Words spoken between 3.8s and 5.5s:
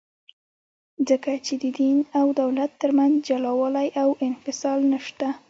او انفصال نسته.